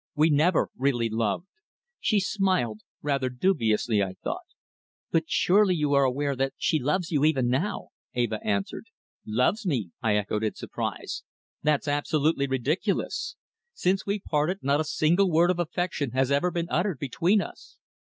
We 0.15 0.31
never 0.31 0.69
really 0.75 1.09
loved." 1.09 1.45
She 1.99 2.19
smiled, 2.19 2.79
rather 3.03 3.29
dubiously 3.29 4.01
I 4.01 4.15
thought. 4.23 4.47
"But 5.11 5.25
surely 5.29 5.75
you 5.75 5.93
are 5.93 6.05
aware 6.05 6.35
that 6.35 6.53
she 6.57 6.79
loves 6.79 7.11
you 7.11 7.23
even 7.23 7.49
now," 7.49 7.89
Eva 8.15 8.39
answered. 8.43 8.85
"Loves 9.27 9.63
me!" 9.63 9.91
I 10.01 10.15
echoed 10.15 10.43
in 10.43 10.55
surprise. 10.55 11.21
"That's 11.61 11.87
absolutely 11.87 12.47
ridiculous. 12.47 13.35
Since 13.75 14.07
we 14.07 14.17
parted 14.19 14.63
not 14.63 14.79
a 14.81 14.85
single 14.85 15.29
word 15.29 15.51
of 15.51 15.59
affection 15.59 16.13
has 16.13 16.31
ever 16.31 16.49
been 16.49 16.65
uttered 16.71 16.97
between 16.97 17.39
us." 17.39 17.77